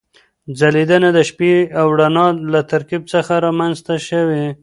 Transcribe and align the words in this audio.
ځلېدنه 0.59 1.09
د 1.17 1.19
شپې 1.29 1.51
او 1.79 1.87
رڼا 1.99 2.27
له 2.53 2.61
ترکیب 2.71 3.03
څخه 3.13 3.33
رامنځته 3.45 3.95
شوې. 4.07 4.45